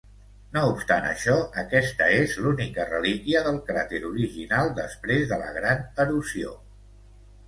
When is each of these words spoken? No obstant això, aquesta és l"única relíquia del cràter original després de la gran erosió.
No 0.55 0.61
obstant 0.67 1.03
això, 1.07 1.33
aquesta 1.63 2.07
és 2.21 2.31
l"única 2.43 2.87
relíquia 2.87 3.41
del 3.49 3.59
cràter 3.67 3.99
original 4.13 4.71
després 4.79 5.29
de 5.33 5.39
la 5.43 5.53
gran 5.59 5.85
erosió. 6.05 6.55